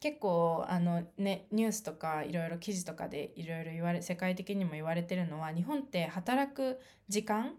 [0.00, 7.54] 結構あの、ね、ニュースとかいろいろ記事とかでいろいろ言われ世界的にも言われてるのは日本って働く時間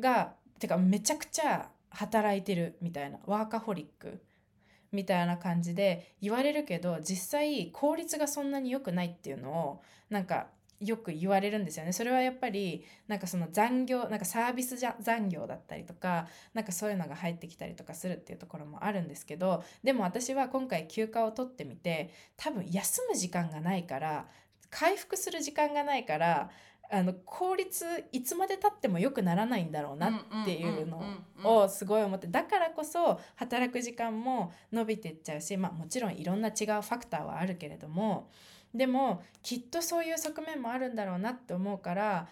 [0.00, 4.22] がてかめちゃくちゃ働いてるみたいなワーカホリック。
[4.92, 10.48] みたいな感じで言われるけど実際効率がそんなに良くないっていうのをなんか
[10.80, 11.92] よく言われるんですよね。
[11.92, 24.26] それはやっぱりなんかその残業なんかサービスじゃ残業だったりとかなんかそういうのが入ってきたりとかするっていうところもあるんですけどでも私は今回休暇を取ってみて多分休む時間がないから
[24.70, 26.50] 回復する時間がないから
[26.92, 30.10] あの効率いつまでたっても良くならないんだろうな
[30.42, 31.02] っていうのを
[31.68, 38.30] すごい思ってだからこそ働く時間も伸びてっちゃうし、まあ、もちろんいろんな違うファクターはあるけれども
[38.74, 42.28] でもきっとそういう側面もあるんだろうなって思うから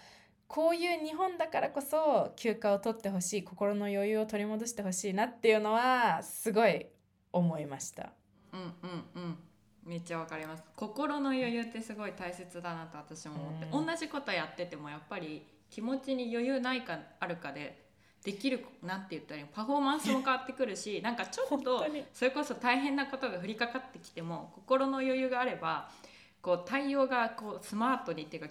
[0.46, 6.86] こういう日本だからこそ休暇を取ってほしい心の余裕を取り戻してほしいなっていうのはすごい
[7.32, 8.12] 思いました。
[8.52, 9.38] うんうんうん。
[9.84, 10.62] めっちゃわかります。
[10.74, 17.87] 心の余裕ってすごい大切だなと私も思って、うん、同じことやっててもやっぱり気持ちに余裕ないかあるかで
[18.24, 25.88] できるなんて言ったらパフォーマンスも変わってくるしなんかちょっとそれこそ大変なことが降りかかってきても心の余裕があれば
[26.42, 28.48] こう対応がこうスマートにっていうか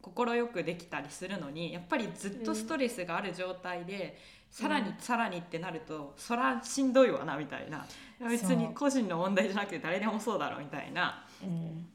[0.00, 4.18] 快くできたりするのにやっぱりずっとストレスがある状態で、
[4.50, 7.84] うん、さらにさらにってなるとそらしんどいわなみたいな。
[8.20, 11.24] 別に個人の問題じゃなくて誰でもそうだろうみたいな。
[11.42, 11.86] うん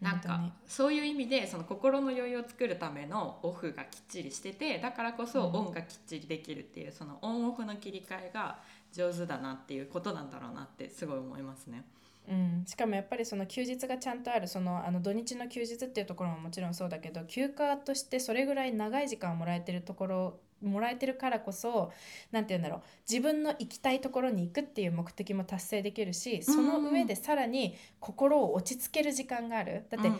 [0.00, 8.58] なんかそういう意味でその心の余裕を作るためのオフがきっちりしててだからこそオンがきっちりできるっていうそのオンオフの切り替えが
[8.92, 11.84] 上手だなっていうことなんだろうなってすごい思いますね。
[12.28, 21.92] うん、しかもやっぱりその休日がちゃんとあるそのあの土日の休日っていうところももちろんそうだけど休暇としてそれぐらい長い時間をもらえてるところもらえてるからこそ
[22.32, 29.86] 何て言うんだろう自分の行きたいところに行くっていう目的も達成できるしその上でさらに心を落ち着ける時間がある。
[29.90, 30.10] だって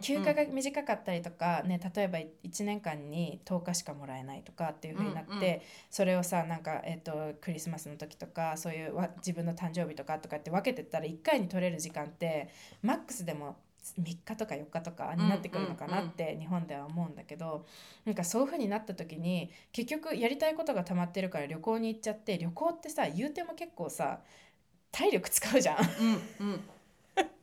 [0.00, 12.48] 休暇が短かったりとか、ね、例えば1年間に10日しかもらえないとかっていう風になってそれをさなんか、えーと、クリスマスの時とかそういう自分の誕生日とかとかって分けてったら1回に取れる時間って
[12.82, 13.56] マックスでも
[13.98, 17.66] 3日とか4日とかになってくるのかなって日本では思うんだけど
[18.04, 24.20] なんかそういう風になった時に結局やりたいことが溜まってるから旅行に行っちゃって旅行ってさ言うても結構さ
[24.90, 25.76] 体力使うじゃん。
[26.40, 26.60] うんうん、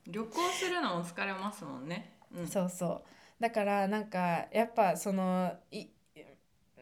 [0.08, 2.14] 旅行するのも疲れますもんね。
[2.36, 3.02] うん、そうそう
[3.40, 5.88] だからなんかやっぱそのい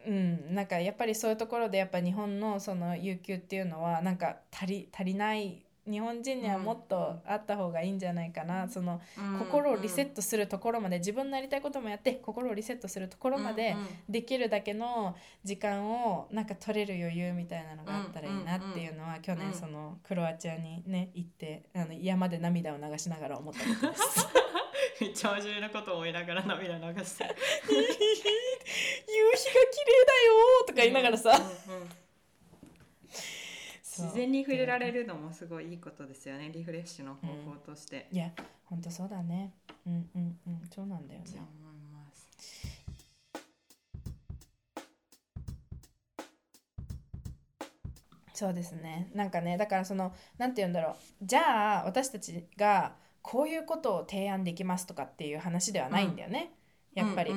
[0.06, 9.00] うん、なんかやっぱりそういうところでやっぱ日本のその有給っていうのはなんか足り足りない日本人にはもっとあった方がいいんじゃないかな、うん、その、
[9.38, 13.74] 心をリセットするところまで自分のやりたいこともやって心をリセットするところまで
[14.08, 24.28] できるだけの時間をなんか取れる余裕みたいなのがあったらいいなっていうのは去年そのクロアチアにね行ってあの山で涙を流しながら思ったことです。
[25.00, 27.24] めっちゃ真面目なことを思いながら涙流して。
[27.66, 27.96] 夕日が
[29.34, 31.30] 綺麗だよとか言いながらさ、
[31.68, 32.01] うんうん
[33.94, 36.50] 自然に触れられるのもすごいいいことですよね。
[36.50, 38.30] リフレッシュの方法として、うん、いや
[38.64, 39.52] 本当そうだね。
[39.86, 40.60] うんうんうん。
[40.74, 41.26] そうなんだよね。
[41.36, 42.30] 思います。
[48.32, 49.10] そうですね。
[49.14, 50.94] なんかねだからそのなんて言うんだろう。
[51.20, 56.54] じゃあ私たちがこういうことを提案できますとかっていう話ではないんだよね、
[56.96, 57.32] うん、やっぱり、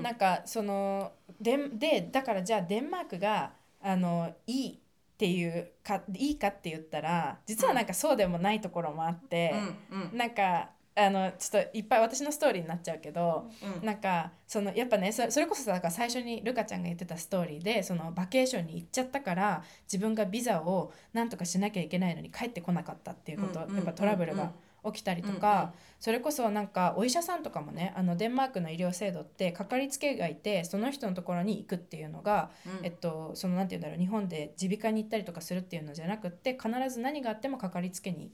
[0.00, 4.80] なんかそのででだからじゃあデンマークがあのいい
[5.16, 9.54] っていうかいいかって言ったら実はなんかそうでもないところもあって、
[9.90, 13.50] うんうん、なんかあのちょっといっぱい私のストーリーになっちゃうけど、
[13.80, 24.52] うん、なんかそのやっぱねそれこそだから最初にルカちゃんが言ってたストーリーでそのバケーションに行っちゃったから自分がビザをなんとかしなきゃいけないのに帰ってこなかったっていうこと、やっぱトラブルが
[24.92, 25.70] 起きたりとか、うんうん、
[26.00, 38.30] それこそなんかお医者さんとかもねあのデンマークの医療制度ってかかりつけがいてその人のところに行くっていうのが、うん、えっとそのなんて言うんだろう日本で耳鼻科に行ったりとかするっていうのじゃなくって必ず何があってもかかりつけにうんうん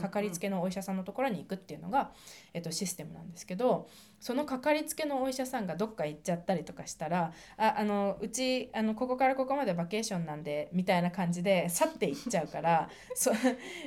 [0.00, 2.12] かかりつけのお医者さんのところに行くっていうのが、
[2.54, 3.88] えっと、システムなんですけど
[4.20, 13.32] そのかかりつけのお医者さんがどっか行っちゃったりとかしたら「ああのうちあのここからここまでバケーションなんで」みたいな感じで去っていっちゃうから そ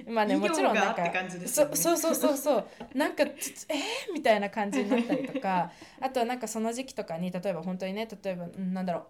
[0.07, 1.47] まあね もちろんなんかね。
[1.47, 2.67] そそうそうそうそう。
[2.93, 5.71] なんかつえー、みたいな感じになったりとか
[6.01, 9.05] あとはなんかその時期とかに例えば本当にね例えばうんなんだろう。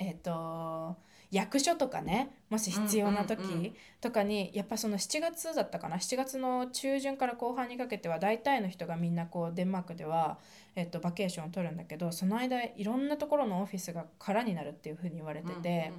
[0.00, 0.96] えっ、と
[1.34, 10.38] 役所とかねもし必要な時とかにやっぱその7月だったかな？7月の中旬から後半にかけては大体の人がみんなこうデンマークでは、
[10.76, 15.92] えっと、バケーションを取るんだけどその間いろんなところのオフィスが空になるっていうふうに言われてて、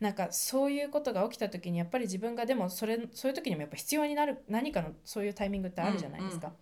[0.00, 6.52] なんかそういうことが起きた時にやっぱり自分がでもそれそういう時にもやっぱ必要になる何かのそういうタイミングってあるじゃないですか。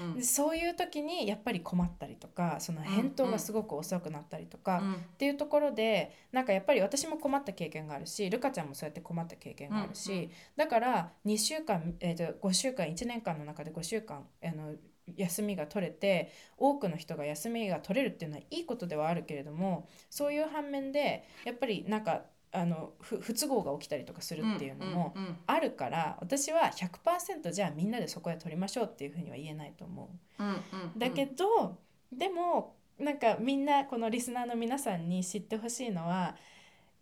[0.00, 14.74] うんうんそういう時にやっぱり困ったりとかその返答がすごく遅くなったりとか、うんっていうところでなんかやっぱり私も困った経験があるしルカちゃんもそうやって困った経験があるし、うんうんだから2週間、えー、と5週間1年間の中で5週間あの
[15.16, 22.22] 休みが取れて多くの人が休みが取れるっていうのはいいことではあるけれどもそういう反面でやっぱりなんか
[22.52, 30.42] あの不不都合が起きたりとかするっていうのもうんうんあるから私は100%じゃあみんなでそこで取りましょうっていうふうには言えないと思う。
[30.42, 31.78] うんうんうんだけど、
[32.12, 36.36] でもなんかみんなこのリスナーの皆さんに知ってほしいのは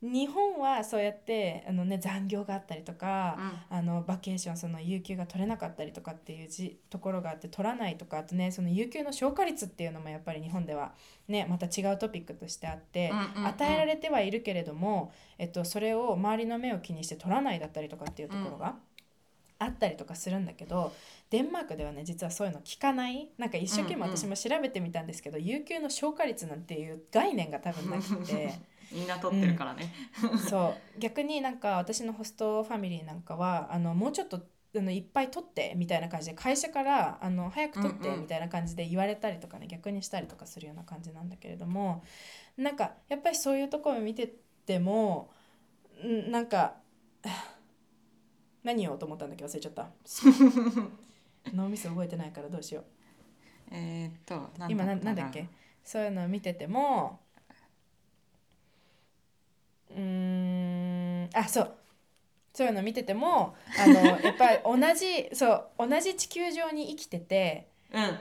[0.00, 3.36] 日本はそうやってあの、ね、残業があったりとか、
[3.68, 10.92] あのバケーションその有給が取れなかったりとかっていうじところがあって取らないとかあとねその有給の消化率っていうのもやっぱり日本では
[11.26, 13.46] ねまた違うトピックとしてあって、うんうんうん。
[13.48, 18.76] 与えられてはいるけれども、えっと、それを周りの目を気にして取らないだったりとかっていうところが。
[19.60, 20.92] あったりとかするんだけど
[21.30, 23.28] デンマークではね実はそういうの聞かない？
[23.38, 24.16] なんか一生懸命うんうん。
[24.16, 28.54] 私も調べてみたんですけど、有給の消化率なんていう概念が多分なくて
[28.92, 29.92] みんな取ってるからね。
[30.48, 30.98] そう。
[31.00, 34.40] 逆になんか私のホストファミリーなんかはあのもうちょっと
[34.76, 38.20] あのいっぱい取ってみたいな感じで会社からあの早く取ってうんうん。
[38.22, 42.02] みたいな感じで言われたりとかね、逆にしたりとかするような感じなんだけれども
[42.56, 44.32] なんかやっぱりそういうところを見て
[44.66, 45.30] ても
[46.04, 46.74] んなんか
[48.62, 49.88] 何言おうと思ったんだっけ忘れちゃった。
[51.54, 52.84] 脳みそ覚えてないからどうしよう。
[53.72, 55.48] えーっと今ななんだっけ？
[55.84, 57.20] そういうのを見てても
[59.98, 61.30] うーん。
[61.34, 61.74] あそう。
[62.54, 68.18] そういうの見ててもあの やっぱり同じそう同じ地球上に生きててうん。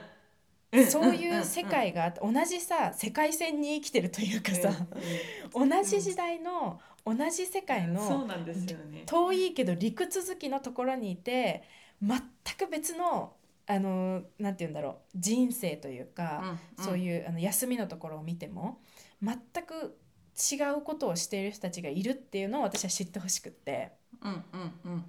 [0.90, 4.70] そういう世界があって同じさ世界線に生きてるというかさ
[5.52, 9.02] 同じ時代の同じ世界のそうなんですよね。
[9.06, 11.62] 遠いけど陸続きのところにいて
[12.02, 12.20] 全
[12.58, 13.32] く別の
[13.66, 16.42] あのなんて言うんだろう人生というか、
[16.78, 18.80] そうういうあの休みのところを見ても
[19.22, 19.98] 全く
[20.38, 23.92] 違うことをしている人たちがいるっていうのを私は知ってほしくって
[24.24, 24.26] ん。
[24.26, 25.04] うんうんうん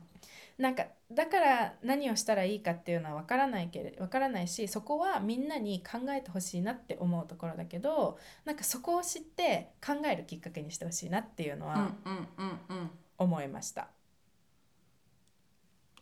[0.57, 12.91] なんかだから何をしたらいいかっていうのは分からないけれ分からないしそこはみんなに考えてほしいなって思うところだけどなんかそこを知って考えるきっかけにしてほしいなっていうのうんはうんうんうん。
[13.17, 13.89] 思いました。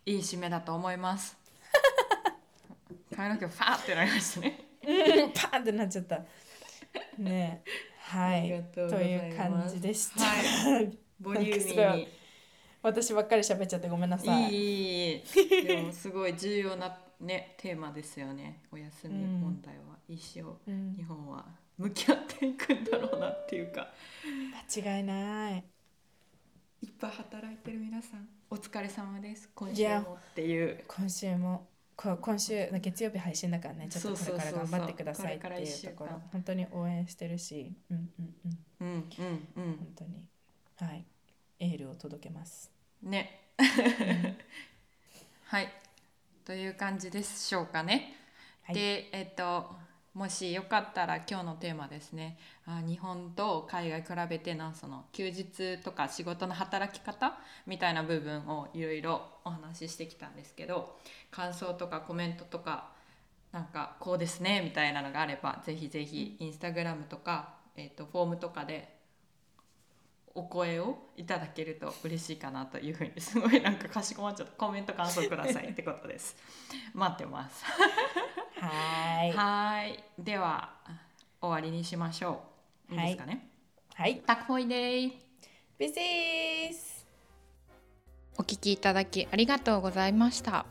[0.06, 1.38] いい締めだと思います。
[3.16, 4.66] 髪の毛ファーってなりましたね。
[4.84, 4.88] う
[5.28, 6.20] んパーンってなっちゃった。
[7.18, 10.22] ねえはいという感じでした。
[10.22, 12.08] はボリューミーに。
[12.82, 14.54] 私ばっかり喋っちゃってごめんなさい。
[14.54, 18.62] いいいいでもすごい重要なねテーマですよね。
[18.72, 21.46] お休み問題は一生うん日本は
[21.78, 23.90] 向き合っていくんだろうなっていうか。
[24.74, 25.64] 間違いない。
[26.84, 31.66] いっぱい働いてる皆さんお疲れ様です今週もっていう今週もこ
[31.98, 40.24] 今週月曜日配信だからねちょっとこれから頑張ってくださいっていうところ本当に応援してるし、うんうんうん、うんうん本当に
[40.76, 41.04] はい
[41.60, 42.72] エールを届けます。
[43.04, 43.10] うん。
[43.10, 43.42] ね
[45.46, 45.72] はい。
[46.46, 48.14] という感じでしょうかね、
[48.62, 48.76] はい。
[48.76, 49.76] でえっと
[50.18, 52.40] もしよかったら今日のテーマですね。
[52.66, 57.38] あ日本と海外比べてのその休日とか仕事の働き方
[57.68, 60.98] みたいな部分をいろいろお話ししてきたんですけど
[61.30, 62.90] 感想とかコメントとか
[63.52, 68.98] なんかこうですねみたいなのがあればぜひぜひインスタグラムとか、えー、とフォームとかで
[70.34, 74.54] お声をいただけると嬉しいかなというふうにすごいなんかかしこまっちゃった。
[74.54, 76.36] コメント感想くださいってことです。
[76.96, 77.64] 待ってます
[78.60, 79.32] はーい。
[79.32, 80.04] はーい。
[80.24, 80.74] では
[81.42, 82.42] 終わりにしましょ
[82.92, 82.94] う。
[82.96, 82.98] い。
[82.98, 83.48] いですかね、
[83.96, 85.12] はい、Tack för idag!
[85.78, 87.06] ビシース
[88.38, 90.66] お聞きいただきありがとうございました。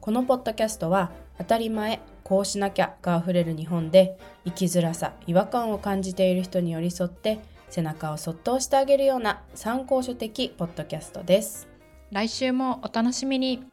[0.00, 11.66] このポッドキャストは当たり前こうしなきゃがあふれる日本で生きづらさ違和感を感じている人に寄り添って背中をそっと押してあげるような参考書的ポッドキャストです。
[12.12, 13.64] 来週もお楽しみに